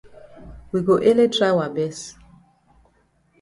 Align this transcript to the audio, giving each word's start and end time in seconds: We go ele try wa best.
We 0.71 0.79
go 0.87 0.95
ele 1.09 1.25
try 1.35 1.51
wa 1.57 1.67
best. 1.75 2.03